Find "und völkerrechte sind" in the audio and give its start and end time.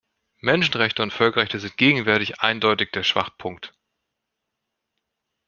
1.03-1.77